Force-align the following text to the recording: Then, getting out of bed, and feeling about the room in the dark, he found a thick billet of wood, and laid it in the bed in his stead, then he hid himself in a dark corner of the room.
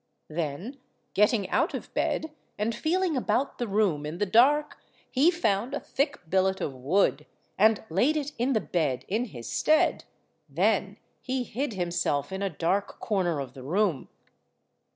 Then, 0.29 0.79
getting 1.13 1.47
out 1.51 1.75
of 1.75 1.93
bed, 1.93 2.31
and 2.57 2.73
feeling 2.73 3.15
about 3.15 3.59
the 3.59 3.67
room 3.67 4.03
in 4.03 4.17
the 4.17 4.25
dark, 4.25 4.79
he 5.11 5.29
found 5.29 5.75
a 5.75 5.79
thick 5.79 6.27
billet 6.27 6.59
of 6.59 6.73
wood, 6.73 7.27
and 7.55 7.83
laid 7.87 8.17
it 8.17 8.31
in 8.39 8.53
the 8.53 8.61
bed 8.61 9.05
in 9.07 9.25
his 9.25 9.47
stead, 9.47 10.05
then 10.49 10.97
he 11.21 11.43
hid 11.43 11.73
himself 11.73 12.31
in 12.31 12.41
a 12.41 12.49
dark 12.49 12.99
corner 12.99 13.39
of 13.39 13.53
the 13.53 13.61
room. 13.61 14.09